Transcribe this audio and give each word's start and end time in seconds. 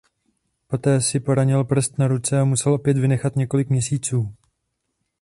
Poté 0.67 1.01
si 1.01 1.19
poranil 1.19 1.63
prst 1.63 1.97
na 1.97 2.07
ruce 2.07 2.39
a 2.39 2.43
musel 2.43 2.73
opět 2.73 2.97
vynechat 2.97 3.35
několik 3.35 3.69
měsíců. 3.69 4.33